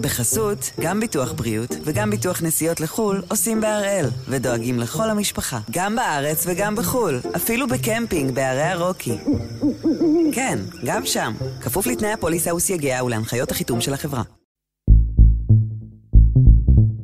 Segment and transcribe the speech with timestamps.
[0.00, 6.44] בחסות, גם ביטוח בריאות וגם ביטוח נסיעות לחו"ל עושים בהראל, ודואגים לכל המשפחה, גם בארץ
[6.46, 9.16] וגם בחו"ל, אפילו בקמפינג בערי הרוקי.
[10.32, 14.22] כן, גם שם, כפוף לתנאי הפוליסה וסייגיה ולהנחיות החיתום של החברה.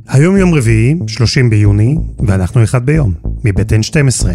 [0.09, 1.97] היום יום רביעי, 30 ביוני,
[2.27, 3.15] ואנחנו אחד ביום,
[3.45, 4.27] מבית N12.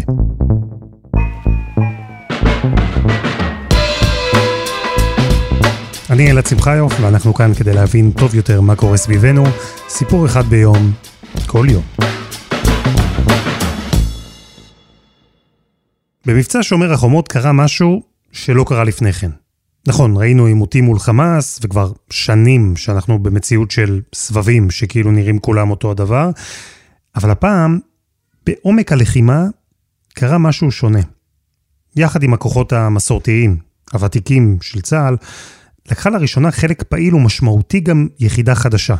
[6.12, 9.44] אני אלעד שמחיוף, ואנחנו כאן כדי להבין טוב יותר מה קורה סביבנו,
[9.88, 10.92] סיפור אחד ביום,
[11.46, 11.82] כל יום.
[16.26, 19.30] במבצע שומר החומות קרה משהו שלא קרה לפני כן.
[19.88, 25.90] נכון, ראינו עימותים מול חמאס, וכבר שנים שאנחנו במציאות של סבבים שכאילו נראים כולם אותו
[25.90, 26.30] הדבר,
[27.16, 27.78] אבל הפעם,
[28.46, 29.46] בעומק הלחימה,
[30.14, 31.02] קרה משהו שונה.
[31.96, 33.56] יחד עם הכוחות המסורתיים,
[33.92, 35.16] הוותיקים של צה"ל,
[35.90, 38.96] לקחה לראשונה חלק פעיל ומשמעותי גם יחידה חדשה.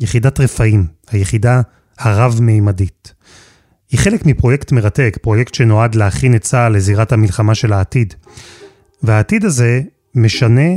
[0.00, 1.60] יחידת רפאים, היחידה
[1.98, 3.14] הרב-מימדית.
[3.90, 8.14] היא חלק מפרויקט מרתק, פרויקט שנועד להכין את צה"ל לזירת המלחמה של העתיד.
[9.02, 9.80] והעתיד הזה
[10.14, 10.70] משנה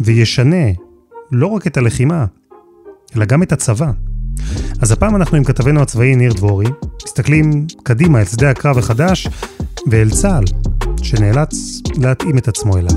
[0.00, 0.66] וישנה
[1.32, 2.26] לא רק את הלחימה,
[3.16, 3.90] אלא גם את הצבא.
[4.82, 6.66] אז הפעם אנחנו עם כתבנו הצבאי ניר דבורי,
[7.06, 9.28] מסתכלים קדימה אל שדה הקרב החדש
[9.90, 10.44] ואל צה"ל,
[11.02, 11.54] שנאלץ
[11.98, 12.96] להתאים את עצמו אליו.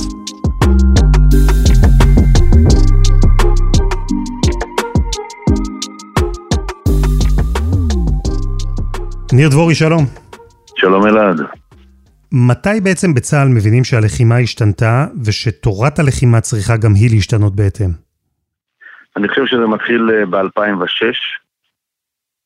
[9.35, 10.03] ניר דבורי, שלום.
[10.75, 11.41] שלום אלעד.
[12.31, 17.89] מתי בעצם בצה"ל מבינים שהלחימה השתנתה ושתורת הלחימה צריכה גם היא להשתנות בהתאם?
[19.17, 21.05] אני חושב שזה מתחיל אה, ב-2006,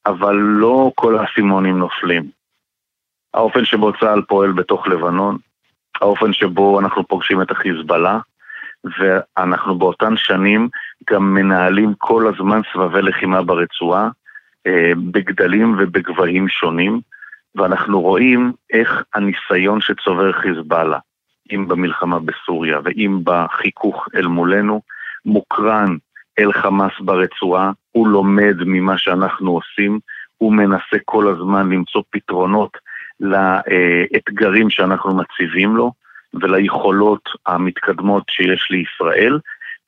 [0.06, 2.30] אבל לא כל האסימונים נופלים.
[3.34, 5.38] האופן שבו צה"ל פועל בתוך לבנון,
[6.02, 8.20] האופן שבו אנחנו פוגשים את החיזבאללה,
[9.00, 10.70] ואנחנו באותן שנים
[11.10, 14.10] גם מנהלים כל הזמן סבבי לחימה ברצועה,
[15.12, 17.00] בגדלים ובגבהים שונים,
[17.56, 21.00] ואנחנו רואים איך הניסיון שצובר חיזבאללה,
[21.52, 24.82] אם במלחמה בסוריה ואם בחיכוך אל מולנו,
[25.26, 25.98] מוקרן
[26.40, 30.00] אל חמאס ברצועה, הוא לומד ממה שאנחנו עושים,
[30.38, 32.78] הוא מנסה כל הזמן למצוא פתרונות
[33.20, 35.92] לאתגרים שאנחנו מציבים לו
[36.34, 39.40] וליכולות המתקדמות שיש לישראל,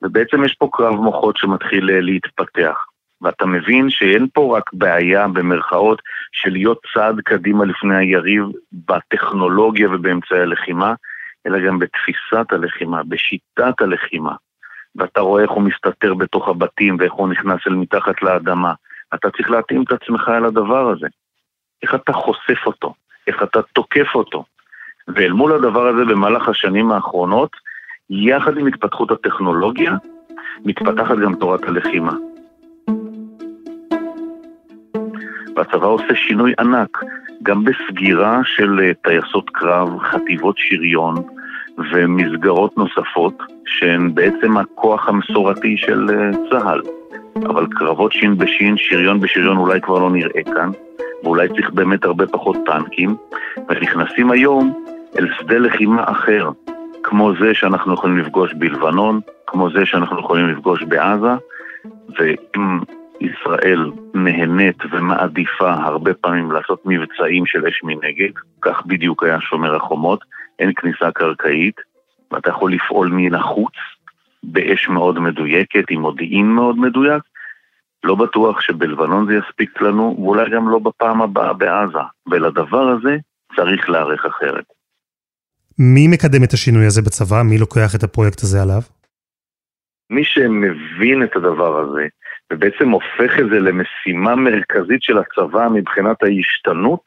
[0.02, 2.91] ובעצם יש פה קרב מוחות שמתחיל אה, להתפתח.
[3.22, 6.02] ואתה מבין שאין פה רק בעיה במרכאות
[6.32, 10.94] של להיות צעד קדימה לפני היריב בטכנולוגיה ובאמצעי הלחימה,
[11.46, 14.34] אלא גם בתפיסת הלחימה, בשיטת הלחימה.
[14.96, 18.72] ואתה רואה איך הוא מסתתר בתוך הבתים ואיך הוא נכנס אל מתחת לאדמה.
[19.14, 21.06] אתה צריך להתאים את עצמך אל הדבר הזה.
[21.82, 22.94] איך אתה חושף אותו,
[23.26, 24.44] איך אתה תוקף אותו.
[25.08, 27.50] ואל מול הדבר הזה במהלך השנים האחרונות,
[28.10, 29.92] יחד עם התפתחות הטכנולוגיה,
[30.64, 32.12] מתפתחת גם תורת הלחימה.
[35.56, 36.98] והצבא עושה שינוי ענק,
[37.42, 41.14] גם בסגירה של אה, טייסות קרב, חטיבות שריון
[41.92, 46.80] ומסגרות נוספות, שהן בעצם הכוח המסורתי של אה, צה"ל.
[47.36, 50.70] אבל קרבות שין בשין, שריון בשריון אולי כבר לא נראה כאן,
[51.22, 53.16] ואולי צריך באמת הרבה פחות טנקים,
[53.68, 54.84] ונכנסים היום
[55.18, 56.50] אל שדה לחימה אחר,
[57.02, 61.34] כמו זה שאנחנו יכולים לפגוש בלבנון, כמו זה שאנחנו יכולים לפגוש בעזה,
[62.18, 62.78] ואם
[63.24, 70.24] ישראל נהנית ומעדיפה הרבה פעמים לעשות מבצעים של אש מנגד, כך בדיוק היה שומר החומות,
[70.58, 71.76] אין כניסה קרקעית,
[72.30, 73.74] ואתה יכול לפעול מן החוץ
[74.42, 77.22] באש מאוד מדויקת, עם מודיעין מאוד מדויק.
[78.04, 81.98] לא בטוח שבלבנון זה יספיק לנו, ואולי גם לא בפעם הבאה בעזה.
[82.26, 83.16] ולדבר הזה
[83.56, 84.64] צריך להיערך אחרת.
[85.78, 87.42] מי מקדם את השינוי הזה בצבא?
[87.42, 88.82] מי לוקח את הפרויקט הזה עליו?
[90.10, 92.06] מי שמבין את הדבר הזה,
[92.52, 97.02] ובעצם הופך את זה למשימה מרכזית של הצבא מבחינת ההשתנות,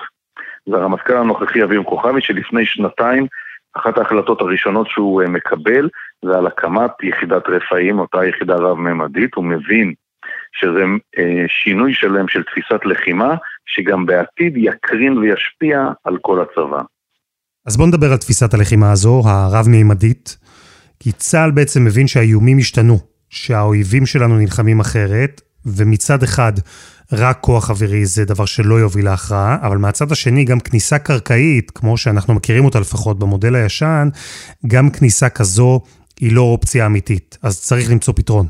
[0.70, 3.28] זה הרמטכ"ל הנוכחי אביב כוכבי, שלפני שנתיים,
[3.74, 5.90] אחת ההחלטות הראשונות שהוא אה, מקבל
[6.26, 9.94] זה על הקמת יחידת רפאים, אותה יחידה רב-ממדית, הוא מבין
[10.52, 10.84] שזה
[11.18, 16.82] אה, שינוי שלם של תפיסת לחימה, שגם בעתיד יקרין וישפיע על כל הצבא.
[17.66, 20.38] אז בואו נדבר על תפיסת הלחימה הזו, הרב-מימדית,
[21.00, 23.15] כי צה"ל בעצם מבין שהאיומים השתנו.
[23.30, 26.54] שהאויבים שלנו נלחמים אחרת, ומצד אחד
[27.14, 31.98] רק כוח אווירי זה דבר שלא יוביל להכרעה, אבל מהצד השני גם כניסה קרקעית, כמו
[31.98, 34.08] שאנחנו מכירים אותה לפחות במודל הישן,
[34.68, 35.82] גם כניסה כזו
[36.20, 38.46] היא לא אופציה אמיתית, אז צריך למצוא פתרון.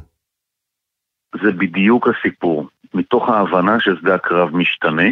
[1.44, 2.70] זה בדיוק הסיפור.
[2.94, 5.10] מתוך ההבנה ששדה הקרב משתנה,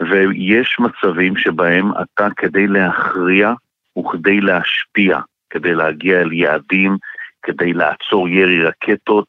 [0.00, 3.52] ויש מצבים שבהם אתה כדי להכריע
[3.98, 5.18] וכדי להשפיע,
[5.50, 6.96] כדי להגיע אל יעדים,
[7.44, 9.28] כדי לעצור ירי רקטות,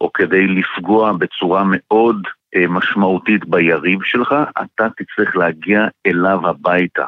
[0.00, 2.22] או כדי לפגוע בצורה מאוד
[2.56, 7.06] אה, משמעותית ביריב שלך, אתה תצטרך להגיע אליו הביתה,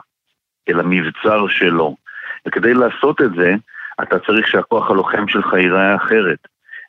[0.69, 1.97] אל המבצר שלו.
[2.47, 3.55] וכדי לעשות את זה,
[4.03, 6.39] אתה צריך שהכוח הלוחם שלך ייראה אחרת.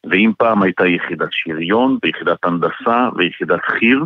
[0.09, 4.03] ואם פעם הייתה יחידת שריון, ויחידת הנדסה, ויחידת חי"ר,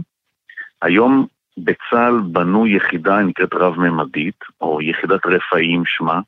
[0.82, 1.28] היום
[1.58, 6.20] בצה"ל בנו יחידה נקראת רב-ממדית, או יחידת רפאים שמה,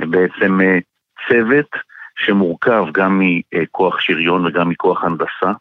[0.00, 0.78] בעצם אה,
[1.28, 1.89] צוות
[2.24, 5.52] שמורכב גם מכוח שריון וגם מכוח הנדסה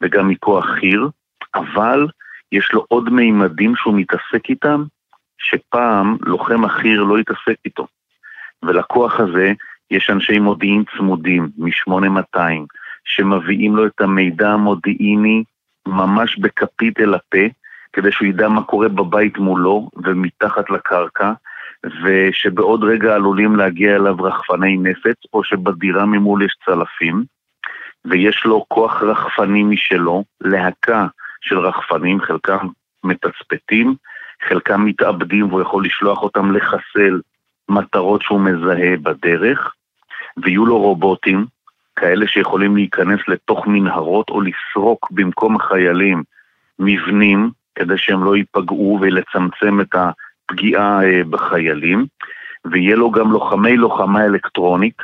[0.00, 1.08] וגם מכוח חי"ר,
[1.54, 2.06] אבל
[2.52, 4.84] יש לו עוד מימדים שהוא מתעסק איתם,
[5.38, 7.86] שפעם לוחם החי"ר לא התעסק איתו.
[8.62, 9.52] ולכוח הזה
[9.90, 12.40] יש אנשי מודיעין צמודים מ-8200,
[13.04, 15.44] שמביאים לו את המידע המודיעיני
[15.86, 17.46] ממש בכפית אל הפה,
[17.92, 21.32] כדי שהוא ידע מה קורה בבית מולו ומתחת לקרקע,
[21.86, 27.24] ושבעוד רגע עלולים להגיע אליו רחפני נפץ, או שבדירה ממול יש צלפים,
[28.04, 31.06] ויש לו כוח רחפני משלו, להקה
[31.40, 32.68] של רחפנים, חלקם
[33.04, 33.94] מתצפתים,
[34.48, 37.20] חלקם מתאבדים והוא יכול לשלוח אותם לחסל
[37.68, 39.74] מטרות שהוא מזהה בדרך,
[40.36, 41.46] ויהיו לו רובוטים,
[41.96, 46.22] כאלה שיכולים להיכנס לתוך מנהרות או לסרוק במקום החיילים
[46.78, 50.27] מבנים, כדי שהם לא ייפגעו ולצמצם את הפגיעה
[50.76, 52.06] אה, בחיילים,
[52.64, 54.96] ויהיה לו גם לוחמי לוחמה אלקטרונית.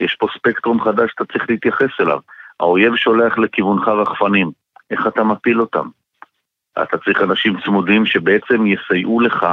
[0.00, 2.18] יש פה ספקטרום חדש שאתה צריך להתייחס אליו.
[2.60, 4.50] האויב שולח לכיוונך רחפנים,
[4.90, 5.88] איך אתה מפיל אותם?
[6.82, 9.46] אתה צריך אנשים צמודים שבעצם יסייעו לך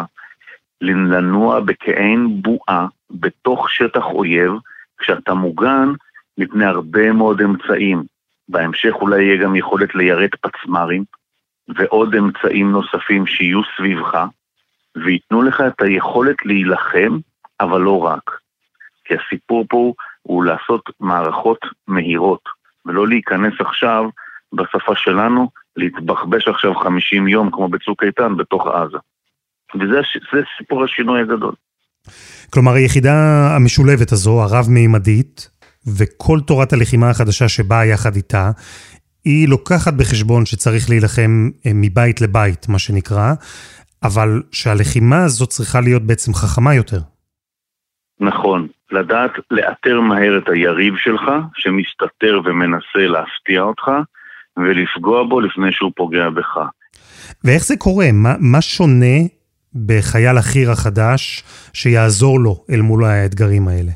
[0.81, 4.51] לנוע בכעין בועה בתוך שטח אויב,
[4.97, 5.89] כשאתה מוגן
[6.37, 8.03] מפני הרבה מאוד אמצעים.
[8.49, 11.03] בהמשך אולי יהיה גם יכולת ליירט פצמ"רים
[11.67, 14.25] ועוד אמצעים נוספים שיהיו סביבך,
[14.95, 17.17] וייתנו לך את היכולת להילחם,
[17.59, 18.31] אבל לא רק.
[19.05, 22.43] כי הסיפור פה הוא לעשות מערכות מהירות,
[22.85, 24.03] ולא להיכנס עכשיו,
[24.53, 28.97] בשפה שלנו, להתבחבש עכשיו 50 יום, כמו בצוק איתן, בתוך עזה.
[29.75, 29.99] וזה
[30.57, 31.53] סיפור השינוי הגדול.
[32.49, 33.13] כלומר, היחידה
[33.55, 35.49] המשולבת הזו, הרב-מימדית,
[35.97, 38.51] וכל תורת הלחימה החדשה שבאה יחד איתה,
[39.25, 43.33] היא לוקחת בחשבון שצריך להילחם אה, מבית לבית, מה שנקרא,
[44.03, 46.99] אבל שהלחימה הזאת צריכה להיות בעצם חכמה יותר.
[48.19, 51.23] נכון, לדעת לאתר מהר את היריב שלך,
[51.55, 53.91] שמסתתר ומנסה להפתיע אותך,
[54.57, 56.57] ולפגוע בו לפני שהוא פוגע בך.
[57.43, 58.05] ואיך זה קורה?
[58.13, 59.17] מה, מה שונה
[59.85, 61.43] בחייל החי"ר החדש
[61.73, 63.91] שיעזור לו אל מול האתגרים האלה?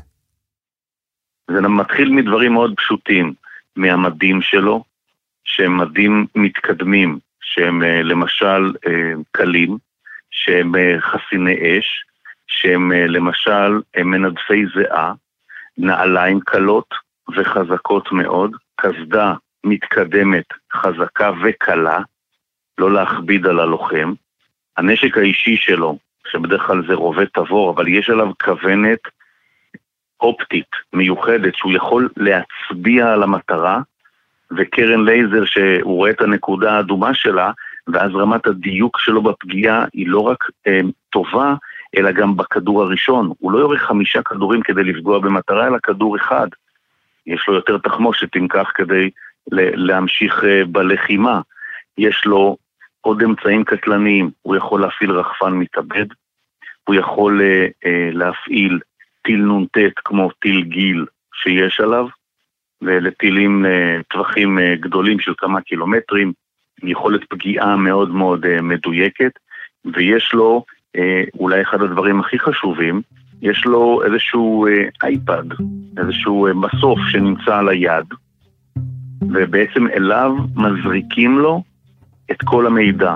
[1.50, 3.34] זה מתחיל מדברים מאוד פשוטים,
[3.76, 4.84] מהמדים שלו,
[5.44, 9.76] שהם מדים מתקדמים, שהם אה, למשל אה, קלים,
[10.34, 12.04] שהם אה, חסיני אש,
[12.46, 15.12] שהם למשל מנדפי זיעה,
[15.78, 16.94] נעליים קלות
[17.36, 19.34] וחזקות מאוד, קסדה
[19.64, 22.00] מתקדמת, חזקה וקלה,
[22.78, 24.12] לא להכביד על הלוחם.
[24.76, 25.98] הנשק האישי שלו,
[26.30, 28.98] שבדרך כלל זה רובה תבור, אבל יש עליו כוונת
[30.20, 33.80] אופטית מיוחדת שהוא יכול להצביע על המטרה,
[34.56, 37.50] וקרן לייזר שהוא רואה את הנקודה האדומה שלה,
[37.88, 41.54] ואז רמת הדיוק שלו בפגיעה היא לא רק אה, טובה,
[41.96, 43.32] אלא גם בכדור הראשון.
[43.38, 46.48] הוא לא יורה חמישה כדורים כדי לפגוע במטרה, אלא כדור אחד.
[47.26, 49.10] יש לו יותר תחמושת, אם כך, כדי
[49.50, 51.40] להמשיך אה, בלחימה.
[51.98, 52.56] יש לו
[53.00, 56.06] עוד אמצעים קטלניים, הוא יכול להפעיל רחפן מתאבד,
[56.84, 58.78] הוא יכול אה, אה, להפעיל
[59.22, 62.06] טיל נ"ט כמו טיל גיל שיש עליו,
[62.82, 66.32] ולטילים לטווחים גדולים של כמה קילומטרים,
[66.82, 69.32] עם יכולת פגיעה מאוד מאוד מדויקת,
[69.84, 70.64] ויש לו,
[71.38, 73.02] אולי אחד הדברים הכי חשובים,
[73.42, 74.66] יש לו איזשהו
[75.02, 75.44] אייפד,
[75.98, 78.04] איזשהו מסוף שנמצא על היד,
[79.22, 81.62] ובעצם אליו מזריקים לו
[82.30, 83.14] את כל המידע.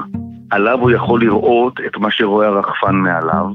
[0.50, 3.46] עליו הוא יכול לראות את מה שרואה הרחפן מעליו.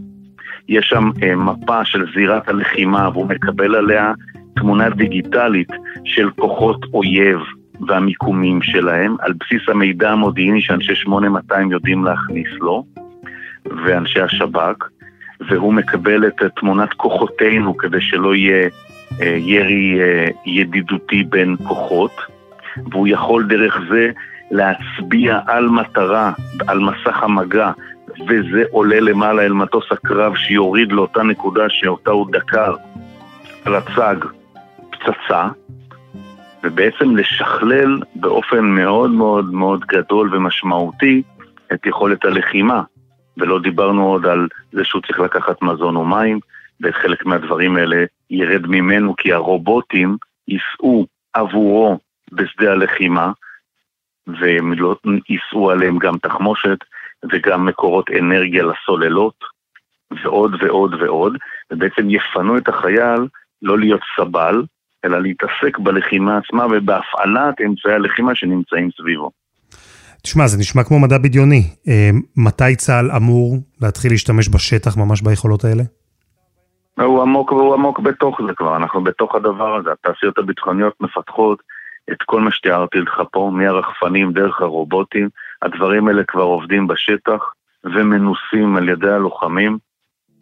[0.70, 4.14] יש שם אה, מפה של זירת הלחימה והוא מקבל עליה
[4.56, 5.70] תמונה דיגיטלית
[6.06, 7.40] של כוחות אויב
[7.88, 12.86] והמיקומים שלהם, על בסיס המידע המודיעיני שאנשי 8200 יודעים להכניס לו,
[13.86, 14.88] ואנשי השב"כ,
[15.50, 18.70] והוא מקבל את תמונת כוחותינו כדי שלא יהיה
[19.22, 22.12] אה, ירי אה, ידידותי בין כוחות.
[22.92, 24.12] והוא יכול דרך זה
[24.52, 26.32] להצביע על מטרה,
[26.68, 27.72] על מסך המגע,
[28.28, 32.76] וזה עולה למעלה אל מטוס הקרב שיוריד לאותה נקודה שאותה הוא דקר
[33.66, 34.16] על הצג
[34.92, 35.48] פצצה,
[36.64, 41.22] ובעצם לשכלל באופן מאוד מאוד מאוד גדול ומשמעותי
[41.74, 42.84] את יכולת הלחימה.
[43.38, 46.40] ולא דיברנו עוד על זה שהוא צריך לקחת מזון או מים,
[46.82, 50.18] וחלק מהדברים האלה ירד ממנו כי הרובוטים
[50.48, 52.00] ייסעו עבורו
[52.32, 53.32] בשדה הלחימה,
[54.28, 54.96] והם לא
[55.30, 56.78] יישאו עליהם גם תחמושת
[57.32, 59.44] וגם מקורות אנרגיה לסוללות,
[60.24, 61.38] ועוד ועוד ועוד,
[61.72, 63.28] ובעצם יפנו את החייל
[63.62, 64.64] לא להיות סבל,
[65.06, 69.32] אלא להתעסק בלחימה עצמה ובהפעלת אמצעי הלחימה שנמצאים סביבו.
[70.24, 71.64] תשמע, זה נשמע כמו מדע בדיוני.
[71.88, 75.84] אה, מתי צה"ל אמור להתחיל להשתמש בשטח ממש ביכולות האלה?
[77.02, 79.90] הוא עמוק והוא עמוק בתוך זה כבר, אנחנו בתוך הדבר הזה.
[79.92, 81.62] התעשיות הביטחוניות מפתחות
[82.12, 85.30] את כל מה שתיארתי לך פה, מהרחפנים דרך הרובוטים.
[85.62, 89.78] הדברים האלה כבר עובדים בשטח ומנוסים על ידי הלוחמים.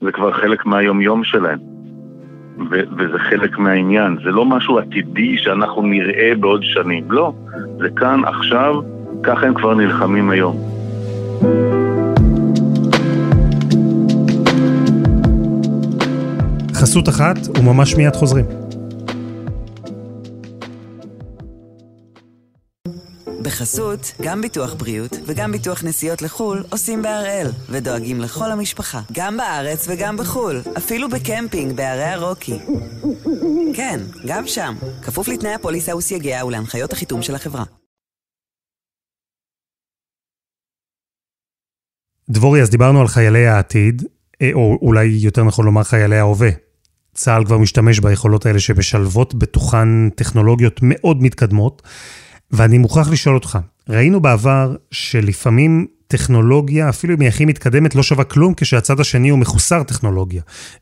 [0.02, 1.81] זה כבר חלק מהיומיום שלהם.
[2.60, 4.18] ו- וזה חלק מהעניין.
[4.24, 7.12] זה לא משהו עתידי שאנחנו נראה בעוד שנים.
[7.12, 7.34] לא,
[7.80, 8.76] זה כאן, עכשיו,
[9.24, 10.58] ככה הם כבר נלחמים היום.
[16.74, 18.61] חסות אחת וממש מיד חוזרים.
[23.52, 29.88] בחסות, גם ביטוח בריאות וגם ביטוח נסיעות לחו"ל עושים בהראל, ודואגים לכל המשפחה, גם בארץ
[29.90, 32.60] וגם בחו"ל, אפילו בקמפינג בערי הרוקי.
[33.76, 37.64] כן, גם שם, כפוף לתנאי הפוליסה וסייגיה ולהנחיות החיתום של החברה.
[42.30, 44.04] דבורי, אז דיברנו על חיילי העתיד,
[44.42, 46.50] אה, או אולי יותר נכון לומר חיילי ההווה.
[47.14, 51.82] צה"ל כבר משתמש ביכולות האלה שמשלבות בתוכן טכנולוגיות מאוד מתקדמות.
[52.52, 58.24] ואני מוכרח לשאול אותך, ראינו בעבר שלפעמים טכנולוגיה, אפילו אם היא הכי מתקדמת, לא שווה
[58.24, 60.42] כלום כשהצד השני הוא מחוסר טכנולוגיה.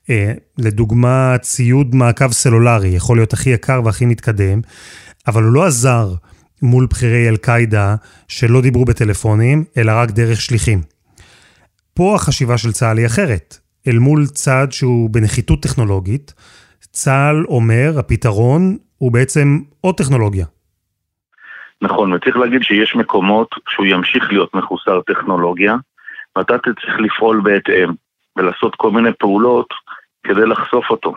[0.09, 4.61] אה, לדוגמה, ציוד מעקב סלולרי יכול להיות הכי יקר והכי מתקדם,
[5.27, 6.13] אבל הוא לא עזר
[6.61, 7.95] מול בכירי אל-קאעידה
[8.27, 10.81] שלא דיברו בטלפונים, אלא רק דרך שליחים.
[11.93, 13.57] פה החשיבה של צה"ל היא אחרת.
[13.87, 16.33] אל מול צד שהוא בנחיתות טכנולוגית,
[16.91, 20.45] צה"ל אומר, הפתרון הוא בעצם עוד טכנולוגיה,
[21.81, 25.75] נכון, וצריך להגיד שיש מקומות שהוא ימשיך להיות מחוסר טכנולוגיה,
[26.35, 27.89] ואתה צריך לפעול בהתאם,
[28.35, 29.73] ולעשות כל מיני פעולות
[30.23, 31.15] כדי לחשוף אותו,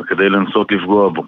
[0.00, 1.24] וכדי לנסות לפגוע בו.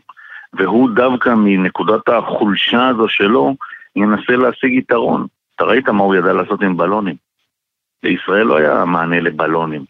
[0.53, 3.57] והוא דווקא מנקודת החולשה הזו שלו,
[3.97, 5.27] ינסה להשיג יתרון.
[5.57, 7.15] אתה ראית מה הוא ידע לעשות עם בלונים.
[8.03, 9.85] לישראל לא היה מענה לבלונים.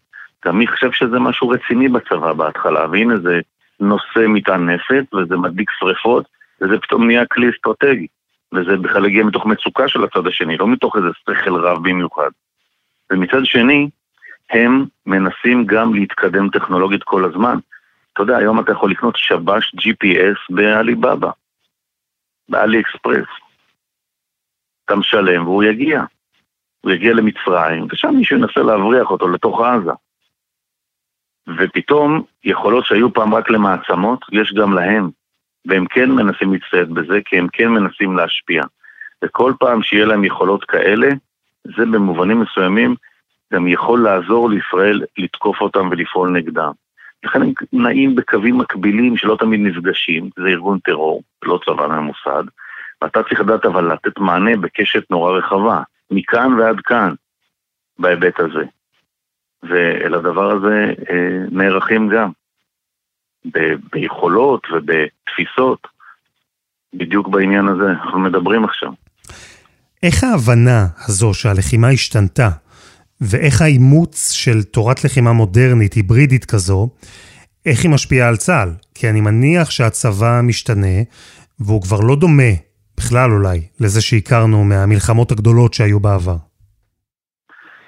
[0.45, 3.39] גם מי חושב שזה משהו רציני בצבא בהתחלה, והנה זה
[3.79, 6.25] נושא מטען נפץ, וזה מדליק שריפות,
[6.61, 8.07] וזה פתאום נהיה כלי אסטרטגי.
[8.53, 12.29] וזה בכלל הגיע מתוך מצוקה של הצד השני, לא מתוך איזה שכל רב במיוחד.
[13.11, 13.89] ומצד שני,
[14.49, 17.57] הם מנסים גם להתקדם טכנולוגית כל הזמן.
[18.13, 21.31] אתה יודע, היום אתה יכול לקנות שבש GPS בעליבאבא,
[22.49, 23.27] באלי אקספרס.
[24.85, 26.03] אתה משלם והוא יגיע.
[26.81, 29.91] הוא יגיע למצרים, ושם מישהו ינסה להבריח אותו לתוך עזה.
[31.57, 35.09] ופתאום, יכולות שהיו פעם רק למעצמות, יש גם להם.
[35.65, 38.63] והם כן מנסים להצטייד בזה, כי הם כן מנסים להשפיע.
[39.23, 41.07] וכל פעם שיהיה להם יכולות כאלה,
[41.63, 42.95] זה במובנים מסוימים
[43.53, 46.71] גם יכול לעזור לישראל לתקוף אותם ולפעול נגדם.
[47.23, 52.43] לכן הם נעים בקווים מקבילים שלא תמיד נפגשים, זה ארגון טרור, לא צבא מהמוסד,
[53.01, 55.81] ואתה צריך לדעת אבל לתת מענה בקשת נורא רחבה,
[56.11, 57.13] מכאן ועד כאן,
[57.99, 58.63] בהיבט הזה.
[59.63, 62.29] ואל הדבר הזה אה, נערכים גם.
[63.53, 65.87] ב- ביכולות ובתפיסות,
[66.93, 68.91] בדיוק בעניין הזה אנחנו מדברים עכשיו.
[70.03, 72.49] איך ההבנה הזו שהלחימה השתנתה,
[73.21, 76.89] ואיך האימוץ של תורת לחימה מודרנית, היברידית כזו,
[77.65, 78.69] איך היא משפיעה על צה"ל?
[78.95, 80.97] כי אני מניח שהצבא משתנה,
[81.59, 82.53] והוא כבר לא דומה,
[82.97, 86.37] בכלל אולי, לזה שהכרנו מהמלחמות הגדולות שהיו בעבר.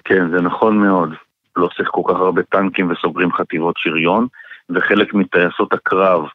[0.06, 1.10] כן, זה נכון מאוד.
[1.56, 4.28] לא צריך כל כך הרבה טנקים וסוגרים חטיבות שריון,
[4.70, 6.26] וחלק מטייסות הקרב,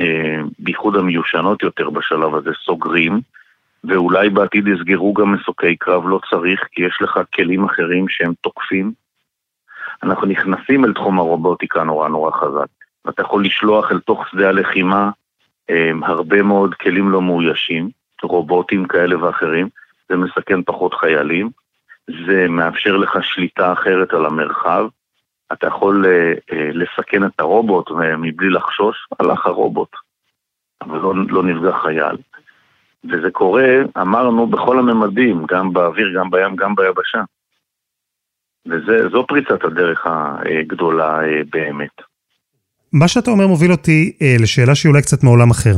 [0.00, 3.20] אה, בייחוד המיושנות יותר בשלב הזה, סוגרים,
[3.84, 8.92] ואולי בעתיד יסגרו גם מסוקי קרב, לא צריך, כי יש לך כלים אחרים שהם תוקפים.
[10.02, 12.66] אנחנו נכנסים אל תחום הרובוטיקה נורא נורא חזק.
[13.04, 15.10] ואתה יכול לשלוח אל תוך שדה הלחימה
[15.70, 17.88] אה, הרבה מאוד כלים לא מאוישים,
[18.22, 19.68] רובוטים כאלה ואחרים,
[20.08, 21.50] זה מסכן פחות חיילים,
[22.26, 24.86] זה מאפשר לך שליטה אחרת על המרחב,
[25.52, 29.88] אתה יכול אה, אה, לסכן את הרובוט מבלי לחשוש, הלך הרובוט,
[30.82, 32.16] אבל לא, לא נפגע חייל.
[33.04, 33.68] וזה קורה,
[34.00, 37.22] אמרנו, בכל הממדים, גם באוויר, גם בים, גם ביבשה.
[38.66, 42.02] וזו פריצת הדרך הגדולה אה, באמת.
[42.92, 45.74] מה שאתה אומר מוביל אותי לשאלה שהיא אולי קצת מעולם אחר.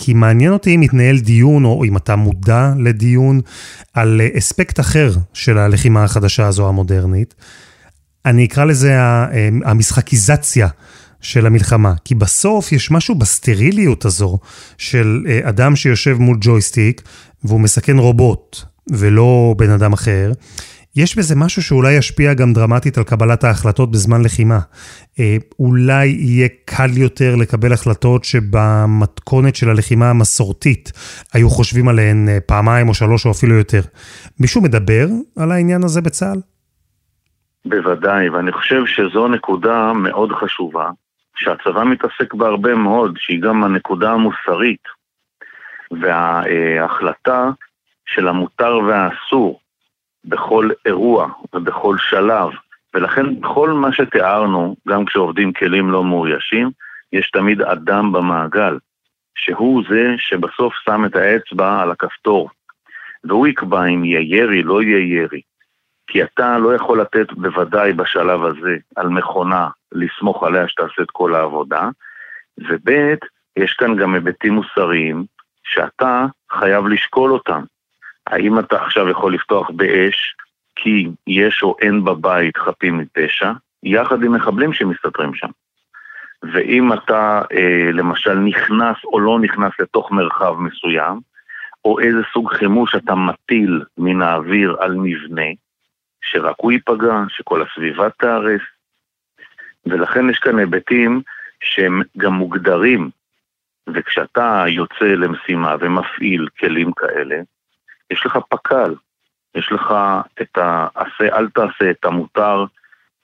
[0.00, 3.40] כי מעניין אותי אם מתנהל דיון, או אם אתה מודע לדיון,
[3.94, 7.34] על אספקט אחר של הלחימה החדשה הזו המודרנית.
[8.26, 10.68] אני אקרא לזה אה, המשחקיזציה
[11.20, 11.94] של המלחמה.
[12.04, 14.38] כי בסוף יש משהו בסטריליות הזו
[14.78, 17.02] של אה, אדם שיושב מול ג'ויסטיק
[17.44, 18.56] והוא מסכן רובוט
[18.90, 20.32] ולא בן אדם אחר.
[20.96, 24.60] יש בזה משהו שאולי ישפיע גם דרמטית על קבלת ההחלטות בזמן לחימה.
[25.20, 30.92] אה, אולי יהיה קל יותר לקבל החלטות שבמתכונת של הלחימה המסורתית
[31.32, 33.80] היו חושבים עליהן אה, פעמיים או שלוש או אפילו יותר.
[34.40, 36.40] מישהו מדבר על העניין הזה בצה"ל?
[37.64, 40.90] בוודאי, ואני חושב שזו נקודה מאוד חשובה,
[41.36, 44.88] שהצבא מתעסק בה הרבה מאוד, שהיא גם הנקודה המוסרית,
[45.90, 47.50] וההחלטה
[48.06, 49.60] של המותר והאסור
[50.24, 52.50] בכל אירוע ובכל שלב,
[52.94, 56.70] ולכן בכל מה שתיארנו, גם כשעובדים כלים לא מאוישים,
[57.12, 58.78] יש תמיד אדם במעגל,
[59.34, 62.50] שהוא זה שבסוף שם את האצבע על הכפתור,
[63.24, 65.40] והוא יקבע אם יהיה ירי, לא יהיה ירי.
[66.10, 71.34] כי אתה לא יכול לתת בוודאי בשלב הזה על מכונה לסמוך עליה שתעשה את כל
[71.34, 71.88] העבודה,
[72.58, 72.90] וב'
[73.56, 75.24] יש כאן גם היבטים מוסריים
[75.64, 77.62] שאתה חייב לשקול אותם.
[78.26, 80.34] האם אתה עכשיו יכול לפתוח באש
[80.76, 83.52] כי יש או אין בבית חפים מפשע,
[83.82, 85.50] יחד עם מחבלים שמסתתרים שם.
[86.42, 91.20] ואם אתה אה, למשל נכנס או לא נכנס לתוך מרחב מסוים,
[91.84, 95.50] או איזה סוג חימוש אתה מטיל מן האוויר על מבנה,
[96.22, 98.60] שרק הוא ייפגע, שכל הסביבה תיהרס.
[99.86, 101.22] ולכן יש כאן היבטים
[101.60, 103.10] שהם גם מוגדרים,
[103.94, 107.40] וכשאתה יוצא למשימה ומפעיל כלים כאלה,
[108.10, 108.94] יש לך פק"ל,
[109.54, 109.94] יש לך
[110.42, 112.64] את העשה, אל תעשה את המותר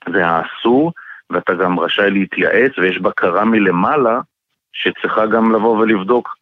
[0.07, 0.93] והאסור,
[1.29, 4.19] ואתה גם רשאי להתייעץ, ויש בקרה מלמעלה
[4.73, 6.37] שצריכה גם לבוא ולבדוק.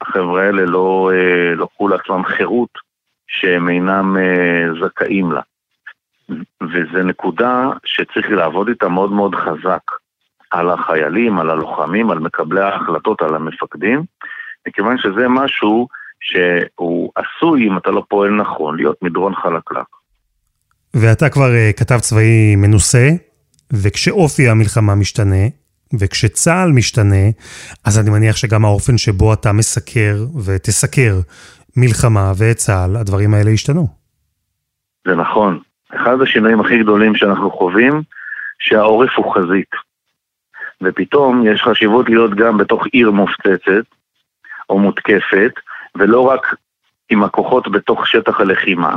[0.00, 1.10] החבר'ה האלה לא
[1.56, 2.78] לקחו לא לעצמם חירות
[3.28, 5.40] שהם אינם אה, זכאים לה.
[6.62, 9.82] וזו נקודה שצריך לעבוד איתה מאוד מאוד חזק
[10.50, 14.02] על החיילים, על הלוחמים, על מקבלי ההחלטות, על המפקדים,
[14.68, 15.88] מכיוון שזה משהו
[16.20, 19.86] שהוא עשוי, אם אתה לא פועל נכון, להיות מדרון חלקלק.
[20.94, 23.08] ואתה כבר uh, כתב צבאי מנוסה,
[23.72, 25.46] וכשאופי המלחמה משתנה,
[26.00, 27.26] וכשצה"ל משתנה,
[27.84, 31.14] אז אני מניח שגם האופן שבו אתה מסקר ותסקר
[31.76, 33.86] מלחמה ואת צה"ל, הדברים האלה ישתנו.
[35.08, 35.60] זה נכון.
[35.94, 38.02] אחד השינויים הכי גדולים שאנחנו חווים,
[38.58, 39.70] שהעורף הוא חזית.
[40.82, 43.84] ופתאום יש חשיבות להיות גם בתוך עיר מופצצת
[44.70, 45.52] או מותקפת,
[45.94, 46.54] ולא רק
[47.10, 48.96] עם הכוחות בתוך שטח הלחימה,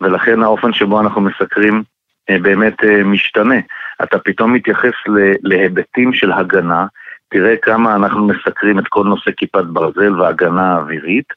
[0.00, 1.82] ולכן האופן שבו אנחנו מסקרים
[2.30, 3.58] אה, באמת אה, משתנה.
[4.02, 4.94] אתה פתאום מתייחס
[5.42, 6.86] להיבטים של הגנה,
[7.28, 11.32] תראה כמה אנחנו מסקרים את כל נושא כיפת ברזל והגנה האווירית,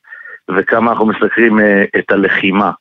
[0.49, 2.71] וכמה אנחנו מסקרים אה, את הלחימה.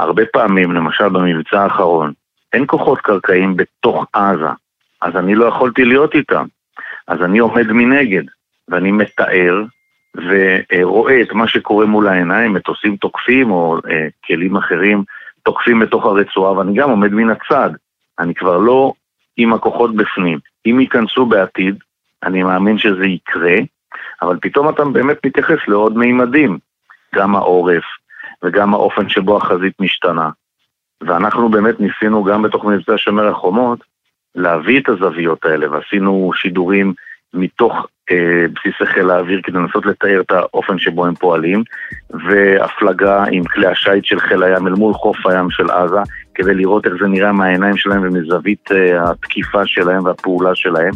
[0.00, 2.12] הרבה פעמים, למשל במבצע האחרון,
[2.52, 4.48] אין כוחות קרקעיים בתוך עזה,
[5.02, 6.46] אז אני לא יכולתי להיות איתם.
[7.08, 8.22] אז אני עומד מנגד,
[8.68, 9.62] ואני מתאר
[10.16, 15.04] ורואה את מה שקורה מול העיניים, מטוסים תוקפים או אה, כלים אחרים
[15.42, 17.70] תוקפים בתוך הרצועה, ואני גם עומד מן הצד.
[18.18, 18.92] אני כבר לא
[19.36, 20.38] עם הכוחות בפנים.
[20.66, 21.74] אם ייכנסו בעתיד,
[22.22, 23.56] אני מאמין שזה יקרה,
[24.22, 26.58] אבל פתאום אתה באמת מתייחס לעוד מימדים.
[27.14, 27.84] גם העורף,
[28.44, 30.30] וגם האופן שבו החזית משתנה.
[31.00, 33.78] ואנחנו באמת ניסינו גם בתוך מבצע שומר החומות
[34.34, 36.94] להביא את הזוויות האלה, ועשינו שידורים
[37.34, 41.62] מתוך אה, בסיסי חיל האוויר כדי לנסות לתאר את האופן שבו הם פועלים,
[42.10, 46.00] והפלגה עם כלי השיט של חיל הים אל מול חוף הים של עזה,
[46.34, 50.92] כדי לראות איך זה נראה מהעיניים שלהם ומזווית אה, התקיפה שלהם והפעולה שלהם,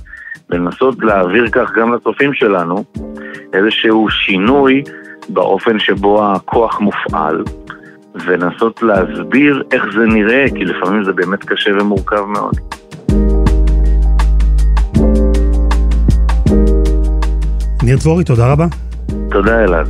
[0.50, 2.84] ולנסות להעביר כך גם לצופים שלנו
[3.52, 4.82] איזשהו שינוי
[5.28, 7.44] באופן שבו הכוח מופעל,
[8.14, 12.73] ולנסות להסביר איך זה נראה, כי לפעמים זה באמת קשה ומורכב מאוד.
[17.84, 18.66] ניר דבורי, תודה רבה.
[19.30, 19.88] תודה אלעד.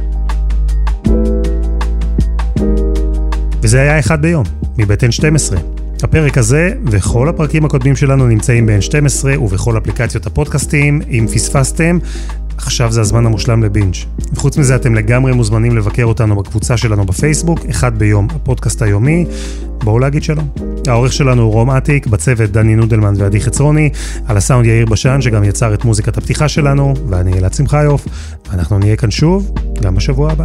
[3.62, 4.44] וזה היה אחד ביום,
[4.78, 5.56] מבית N12.
[6.02, 11.00] הפרק הזה וכל הפרקים הקודמים שלנו נמצאים ב-N12 ובכל אפליקציות הפודקאסטים.
[11.10, 11.98] אם פספסתם,
[12.56, 13.94] עכשיו זה הזמן המושלם לבינג'.
[14.32, 19.24] וחוץ מזה אתם לגמרי מוזמנים לבקר אותנו בקבוצה שלנו בפייסבוק, אחד ביום, הפודקאסט היומי.
[19.84, 20.48] בואו להגיד שלום.
[20.86, 23.90] העורך שלנו הוא רום אטיק, בצוות דני נודלמן ועדי חצרוני,
[24.26, 28.08] על הסאונד יאיר בשן שגם יצר את מוזיקת הפתיחה שלנו, ואני אלעד שמחיוף,
[28.50, 30.44] ואנחנו נהיה כאן שוב, גם בשבוע הבא.